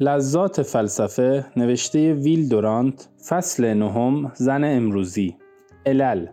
[0.00, 5.36] لذات فلسفه نوشته ویل دورانت فصل نهم زن امروزی
[5.86, 6.26] علل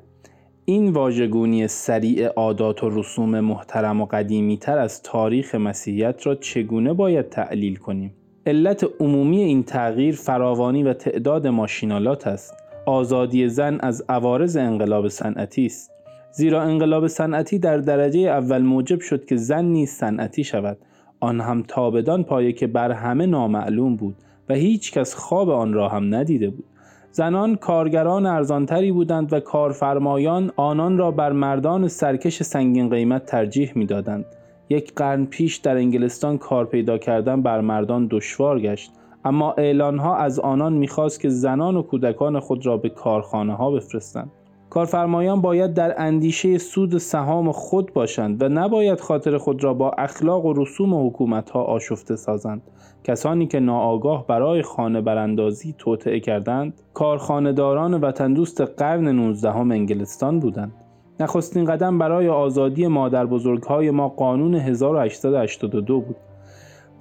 [0.65, 6.93] این واژگونی سریع عادات و رسوم محترم و قدیمی تر از تاریخ مسیحیت را چگونه
[6.93, 8.13] باید تعلیل کنیم؟
[8.45, 12.53] علت عمومی این تغییر فراوانی و تعداد ماشینالات است.
[12.85, 15.91] آزادی زن از عوارض انقلاب صنعتی است.
[16.31, 20.77] زیرا انقلاب صنعتی در درجه اول موجب شد که زن نیز صنعتی شود
[21.21, 24.15] آن هم تابدان پایه که بر همه نامعلوم بود
[24.49, 26.65] و هیچ کس خواب آن را هم ندیده بود.
[27.11, 34.25] زنان کارگران ارزانتری بودند و کارفرمایان آنان را بر مردان سرکش سنگین قیمت ترجیح می‌دادند.
[34.69, 38.91] یک قرن پیش در انگلستان کار پیدا کردن بر مردان دشوار گشت
[39.25, 44.31] اما اعلانها از آنان می‌خواست که زنان و کودکان خود را به کارخانه ها بفرستند.
[44.71, 50.45] کارفرمایان باید در اندیشه سود سهام خود باشند و نباید خاطر خود را با اخلاق
[50.45, 52.61] و رسوم حکومت ها آشفته سازند.
[53.03, 60.73] کسانی که ناآگاه برای خانه براندازی توطعه کردند کارخانهداران وطن دوست قرن 19 انگلستان بودند.
[61.19, 63.27] نخستین قدم برای آزادی مادر
[63.67, 66.15] های ما قانون 1882 بود.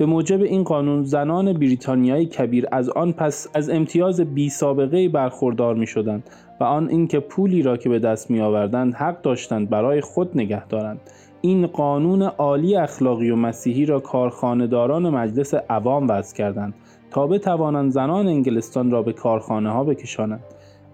[0.01, 5.75] به موجب این قانون زنان بریتانیایی کبیر از آن پس از امتیاز بی سابقه برخوردار
[5.75, 10.01] می شدند و آن اینکه پولی را که به دست می آوردند حق داشتند برای
[10.01, 11.01] خود نگه دارند.
[11.41, 16.75] این قانون عالی اخلاقی و مسیحی را کارخانهداران مجلس عوام وضع کردند
[17.11, 20.45] تا بتوانند زنان انگلستان را به کارخانه ها بکشانند.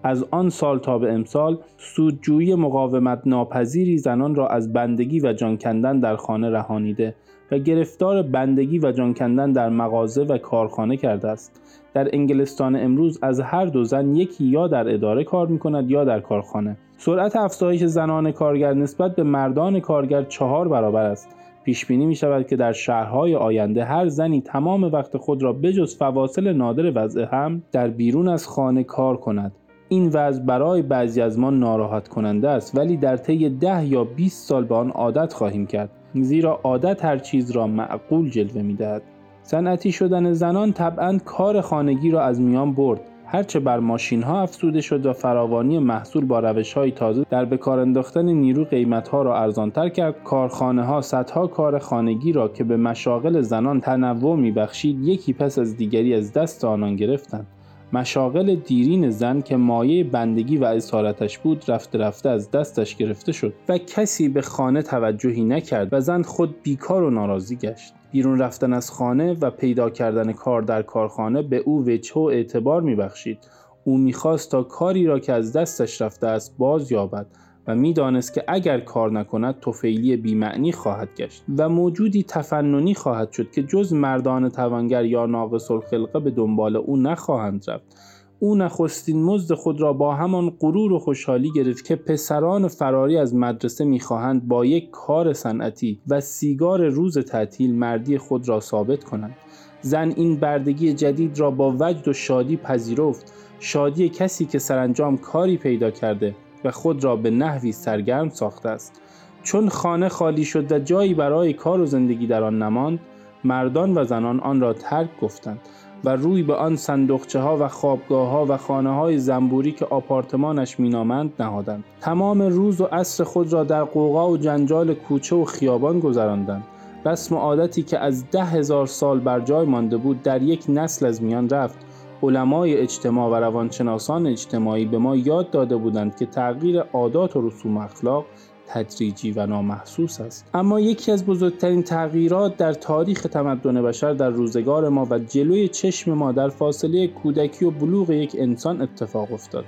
[0.03, 5.57] از آن سال تا به امسال سودجویی مقاومت ناپذیری زنان را از بندگی و جان
[5.57, 7.15] کندن در خانه رهانیده
[7.51, 11.61] و گرفتار بندگی و جان کندن در مغازه و کارخانه کرده است.
[11.93, 16.03] در انگلستان امروز از هر دو زن یکی یا در اداره کار می کند یا
[16.05, 16.77] در کارخانه.
[16.97, 21.35] سرعت افزایش زنان کارگر نسبت به مردان کارگر چهار برابر است.
[21.63, 25.97] پیش بینی می شود که در شهرهای آینده هر زنی تمام وقت خود را بجز
[25.97, 29.51] فواصل نادر وضع هم در بیرون از خانه کار کند.
[29.89, 34.47] این وضع برای بعضی از ما ناراحت کننده است ولی در طی ده یا 20
[34.47, 39.01] سال به آن عادت خواهیم کرد زیرا عادت هر چیز را معقول جلوه می‌دهد.
[39.43, 43.01] صنعتی شدن زنان طبعا کار خانگی را از میان برد.
[43.25, 47.79] هرچه بر ماشین ها افزوده شد و فراوانی محصول با روش های تازه در بکار
[47.79, 50.23] انداختن نیرو قیمت ها را ارزانتر کرد.
[50.23, 55.77] کارخانه ها صدها کار خانگی را که به مشاغل زنان تنوع میبخشید یکی پس از
[55.77, 57.47] دیگری از دست آنان گرفتند.
[57.93, 63.53] مشاغل دیرین زن که مایه بندگی و اسارتش بود رفته رفته از دستش گرفته شد
[63.69, 67.93] و کسی به خانه توجهی نکرد و زن خود بیکار و ناراضی گشت.
[68.11, 72.81] بیرون رفتن از خانه و پیدا کردن کار در کارخانه به او وجه و اعتبار
[72.81, 73.39] میبخشید.
[73.83, 77.27] او می‌خواست تا کاری را که از دستش رفته است باز یابد
[77.67, 83.51] و می‌دانست که اگر کار نکند توفیلی بیمعنی خواهد گشت و موجودی تفننی خواهد شد
[83.51, 87.97] که جز مردان توانگر یا ناقص الخلقه به دنبال او نخواهند رفت.
[88.39, 93.35] او نخستین مزد خود را با همان غرور و خوشحالی گرفت که پسران فراری از
[93.35, 99.35] مدرسه می‌خواهند با یک کار صنعتی و سیگار روز تعطیل مردی خود را ثابت کنند.
[99.81, 103.33] زن این بردگی جدید را با وجد و شادی پذیرفت.
[103.59, 106.35] شادی کسی که سرانجام کاری پیدا کرده
[106.71, 109.01] خود را به نحوی سرگرم ساخته است.
[109.43, 112.99] چون خانه خالی شد و جایی برای کار و زندگی در آن نماند
[113.43, 115.59] مردان و زنان آن را ترک گفتند
[116.03, 120.79] و روی به آن صندوقچه ها و خوابگاه ها و خانه های زنبوری که آپارتمانش
[120.79, 121.83] مینامند نهادند.
[122.01, 126.63] تمام روز و عصر خود را در قوقا و جنجال کوچه و خیابان گذراندند.
[127.05, 131.23] رسم عادتی که از ده هزار سال بر جای مانده بود در یک نسل از
[131.23, 131.77] میان رفت.
[132.23, 137.77] علمای اجتماع و روانشناسان اجتماعی به ما یاد داده بودند که تغییر عادات و رسوم
[137.77, 138.25] اخلاق
[138.67, 140.45] تدریجی و نامحسوس است.
[140.53, 146.13] اما یکی از بزرگترین تغییرات در تاریخ تمدن بشر در روزگار ما و جلوی چشم
[146.13, 149.65] ما در فاصله کودکی و بلوغ یک انسان اتفاق افتاد.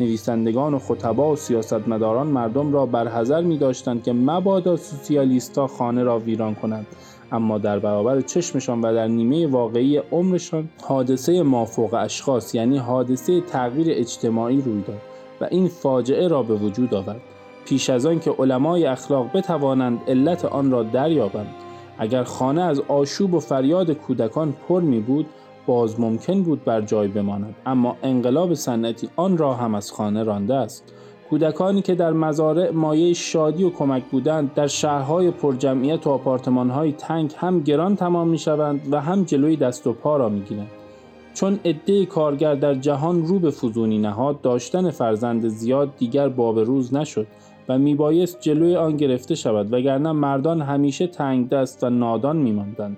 [0.00, 6.18] نویسندگان و خطبا و سیاستمداران مردم را برحذر می داشتند که مبادا سوسیالیستا خانه را
[6.18, 6.86] ویران کنند.
[7.32, 13.86] اما در برابر چشمشان و در نیمه واقعی عمرشان حادثه مافوق اشخاص یعنی حادثه تغییر
[13.90, 15.00] اجتماعی روی داد
[15.40, 17.20] و این فاجعه را به وجود آورد.
[17.64, 21.54] پیش از آن که علمای اخلاق بتوانند علت آن را دریابند
[21.98, 25.26] اگر خانه از آشوب و فریاد کودکان پر می بود
[25.66, 27.54] باز ممکن بود بر جای بماند.
[27.66, 30.92] اما انقلاب صنعتی آن را هم از خانه رانده است.
[31.32, 37.32] کودکانی که در مزارع مایه شادی و کمک بودند در شهرهای پرجمعیت و آپارتمانهای تنگ
[37.36, 40.70] هم گران تمام می شوند و هم جلوی دست و پا را می گیرند.
[41.34, 46.94] چون عده کارگر در جهان رو به فزونی نهاد داشتن فرزند زیاد دیگر باب روز
[46.94, 47.26] نشد
[47.68, 52.96] و میبایست جلوی آن گرفته شود وگرنه مردان همیشه تنگ دست و نادان میماندند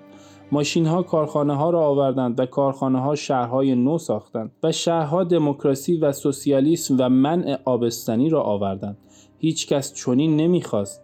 [0.51, 5.97] ماشین ها کارخانه ها را آوردند و کارخانه ها شهرهای نو ساختند و شهرها دموکراسی
[5.97, 8.97] و سوسیالیسم و منع آبستنی را آوردند.
[9.37, 11.01] هیچ کس چنین نمی‌خواست.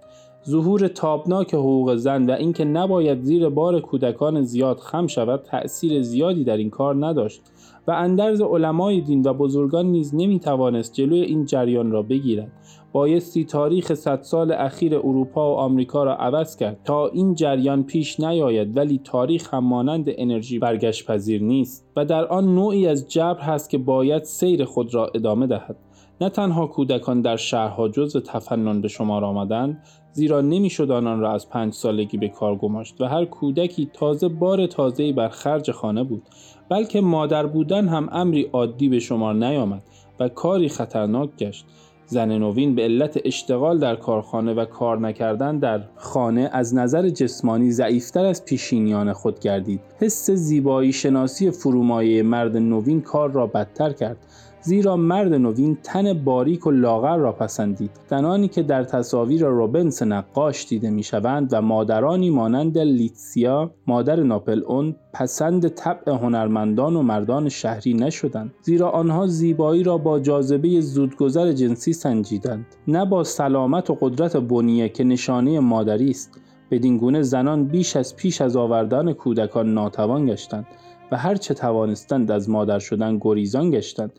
[0.49, 6.43] ظهور تابناک حقوق زن و اینکه نباید زیر بار کودکان زیاد خم شود تأثیر زیادی
[6.43, 7.41] در این کار نداشت
[7.87, 12.51] و اندرز علمای دین و بزرگان نیز نمی‌توانست جلوی این جریان را بگیرد.
[12.93, 18.19] بایستی تاریخ صد سال اخیر اروپا و آمریکا را عوض کرد تا این جریان پیش
[18.19, 23.39] نیاید ولی تاریخ هم مانند انرژی برگشت پذیر نیست و در آن نوعی از جبر
[23.39, 25.75] هست که باید سیر خود را ادامه دهد.
[26.21, 29.83] نه تنها کودکان در شهرها جزو تفنن به شمار آمدند
[30.13, 34.67] زیرا نمی‌شد آنان را از پنج سالگی به کار گماشت و هر کودکی تازه بار
[34.67, 36.23] تازه‌ای بر خرج خانه بود
[36.69, 39.83] بلکه مادر بودن هم امری عادی به شمار نیامد
[40.19, 41.65] و کاری خطرناک گشت.
[42.11, 47.71] زن نوین به علت اشتغال در کارخانه و کار نکردن در خانه از نظر جسمانی
[47.71, 49.81] ضعیفتر از پیشینیان خود گردید.
[49.99, 54.17] حس زیبایی شناسی فرومایه مرد نوین کار را بدتر کرد.
[54.63, 57.91] زیرا مرد نوین تن باریک و لاغر را پسندید.
[58.09, 64.95] زنانی که در تصاویر روبنس نقاش دیده می‌شوند و مادرانی مانند لیتسیا مادر ناپل اون
[65.13, 68.53] پسند طبع هنرمندان و مردان شهری نشدند.
[68.61, 72.65] زیرا آنها زیبایی را با جاذبه زودگذر جنسی سنجیدند.
[72.87, 76.39] نه با سلامت و قدرت بنیه که نشانه مادری است.
[76.71, 80.65] بدین گونه زنان بیش از پیش از آوردن کودکان ناتوان گشتند
[81.11, 84.11] و هر چه توانستند از مادر شدن گریزان گشتند.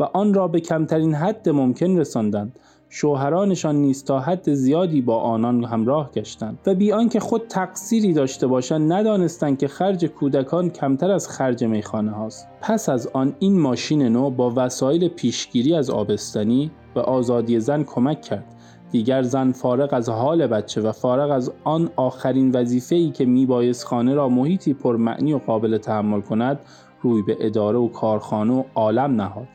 [0.00, 2.58] و آن را به کمترین حد ممکن رساندند.
[2.88, 6.58] شوهرانشان نیز تا حد زیادی با آنان همراه گشتند.
[6.66, 12.10] و بی آنکه خود تقصیری داشته باشند ندانستند که خرج کودکان کمتر از خرج میخانه
[12.10, 12.48] هاست.
[12.60, 18.22] پس از آن این ماشین نو با وسایل پیشگیری از آبستنی و آزادی زن کمک
[18.22, 18.44] کرد.
[18.90, 24.14] دیگر زن فارغ از حال بچه و فارغ از آن آخرین وظیفه‌ای که میبایست خانه
[24.14, 26.60] را محیطی پرمعنی و قابل تحمل کند
[27.02, 29.48] روی به اداره و کارخانه و عالم نهاد.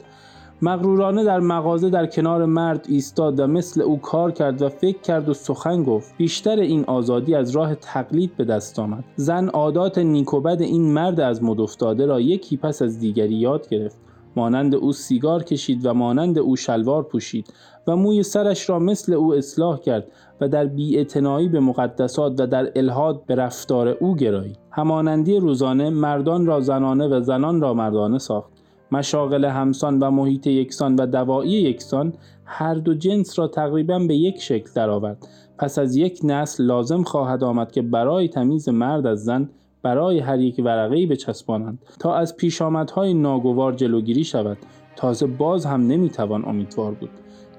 [0.65, 5.29] مغرورانه در مغازه در کنار مرد ایستاد و مثل او کار کرد و فکر کرد
[5.29, 6.17] و سخن گفت.
[6.17, 9.03] بیشتر این آزادی از راه تقلید به دست آمد.
[9.15, 13.97] زن عادات نیکوبد این مرد از مد افتاده را یکی پس از دیگری یاد گرفت.
[14.35, 17.53] مانند او سیگار کشید و مانند او شلوار پوشید
[17.87, 20.07] و موی سرش را مثل او اصلاح کرد
[20.41, 26.45] و در بیاعتنایی به مقدسات و در الهاد به رفتار او گرایی همانندی روزانه مردان
[26.45, 28.54] را زنانه و زنان را مردانه ساخت.
[28.91, 32.13] مشاغل همسان و محیط یکسان و دوایی یکسان
[32.45, 35.27] هر دو جنس را تقریبا به یک شکل درآورد.
[35.57, 39.49] پس از یک نسل لازم خواهد آمد که برای تمیز مرد از زن
[39.81, 44.57] برای هر یک ورقه‌ای بچسبانند تا از پیشامدهای ناگوار جلوگیری شود.
[44.95, 47.09] تازه باز هم نمی‌توان امیدوار بود.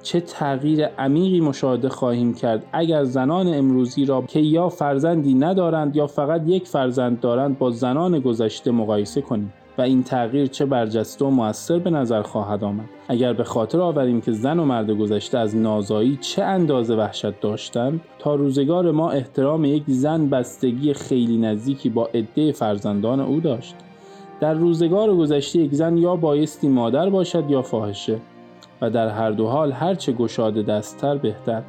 [0.02, 6.06] چه تغییر عمیقی مشاهده خواهیم کرد اگر زنان امروزی را که یا فرزندی ندارند یا
[6.06, 9.52] فقط یک فرزند دارند با زنان گذشته مقایسه کنیم.
[9.78, 12.88] و این تغییر چه برجسته و موثر به نظر خواهد آمد.
[13.08, 18.00] اگر به خاطر آوریم که زن و مرد گذشته از نازایی چه اندازه وحشت داشتند
[18.19, 23.75] تا روزگار ما احترام یک زن بستگی خیلی نزدیکی با عده فرزندان او داشت.
[24.40, 28.19] در روزگار گذشته یک زن یا بایستی مادر باشد یا فاحشه
[28.81, 31.62] و در هر دو حال هرچه گشاده دستتر بهتر.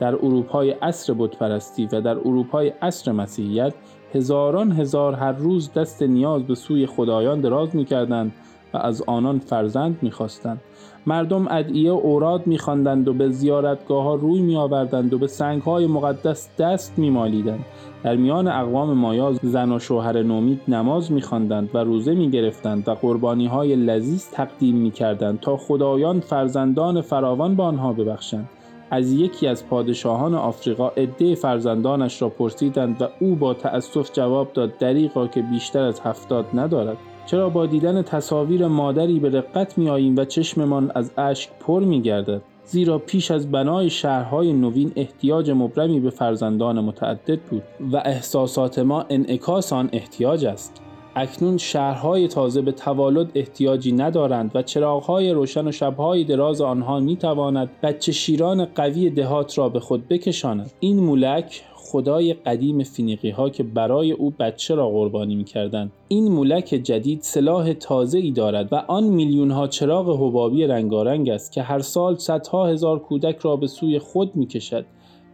[0.00, 3.74] در اروپای عصر بتپرستی و در اروپای عصر مسیحیت
[4.14, 8.32] هزاران هزار هر روز دست نیاز به سوی خدایان دراز می کردند
[8.74, 10.60] و از آنان فرزند می خواستند.
[11.06, 15.26] مردم ادعیه و اوراد می خواندند و به زیارتگاه ها روی می آوردند و به
[15.26, 17.64] سنگ های مقدس دست می مالیدند.
[18.02, 22.88] در میان اقوام مایاز زن و شوهر نومید نماز می خواندند و روزه می گرفتند
[22.88, 28.48] و قربانی های لذیذ تقدیم می کردند تا خدایان فرزندان فراوان به آنها ببخشند.
[28.90, 34.78] از یکی از پادشاهان آفریقا عده فرزندانش را پرسیدند و او با تأسف جواب داد
[34.78, 36.96] دریقا که بیشتر از هفتاد ندارد.
[37.26, 42.02] چرا با دیدن تصاویر مادری به رقت می آییم و چشممان از اشک پر می
[42.02, 48.78] گردد زیرا پیش از بنای شهرهای نوین احتیاج مبرمی به فرزندان متعدد بود و احساسات
[48.78, 50.82] ما انعکاس آن احتیاج است.
[51.16, 57.16] اکنون شهرهای تازه به توالد احتیاجی ندارند و چراغهای روشن و شبهای دراز آنها می
[57.16, 63.50] تواند بچه شیران قوی دهات را به خود بکشاند این مولک خدای قدیم فینیقی ها
[63.50, 65.90] که برای او بچه را قربانی می کردن.
[66.08, 71.52] این مولک جدید سلاح تازه ای دارد و آن میلیون ها چراغ حبابی رنگارنگ است
[71.52, 74.84] که هر سال صدها هزار کودک را به سوی خود می کشد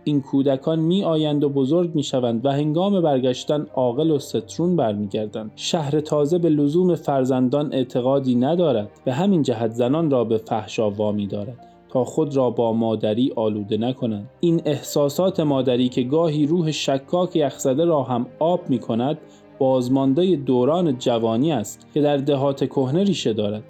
[0.09, 5.53] این کودکان می آیند و بزرگ می شوند و هنگام برگشتن عاقل و سترون برمیگردند.
[5.57, 8.91] شهر تازه به لزوم فرزندان اعتقادی ندارد.
[9.05, 13.77] به همین جهت زنان را به فحشا وامی دارد تا خود را با مادری آلوده
[13.77, 14.31] نکنند.
[14.41, 19.19] این احساسات مادری که گاهی روح شکاک یخزده را هم آب می کند
[19.59, 23.63] بازمانده دوران جوانی است که در دهات کهنه ریشه دارد.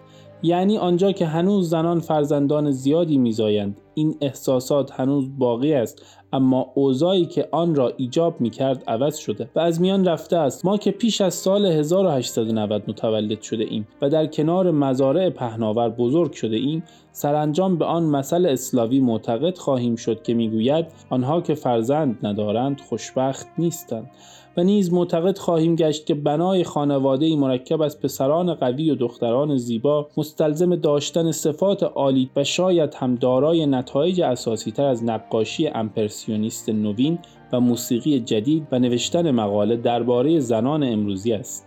[0.43, 3.81] یعنی آنجا که هنوز زنان فرزندان زیادی میزایند.
[3.99, 9.51] این احساسات هنوز باقی است اما اوضاعی که آن را ایجاب می کرد عوض شده
[9.55, 10.65] و از میان رفته است.
[10.65, 16.33] ما که پیش از سال 1890 متولد شده ایم و در کنار مزارع پهناور بزرگ
[16.33, 22.19] شده ایم سرانجام به آن مثل اسلاوی معتقد خواهیم شد که می‌گوید آنها که فرزند
[22.23, 24.11] ندارند خوشبخت نیستند.
[24.57, 30.09] و نیز معتقد خواهیم گشت که بنای خانواده مرکب از پسران قوی و دختران زیبا
[30.17, 37.19] مستلزم داشتن صفات عالی و شاید هم دارای نتایج اساسی تر از نقاشی امپرسیونیست نوین
[37.53, 41.67] و موسیقی جدید و نوشتن مقاله درباره زنان امروزی است.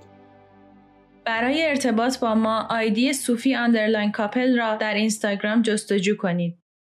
[1.26, 6.59] برای ارتباط با ما آیدی صوفی underline couple را در اینستاگرام جستجو کنید.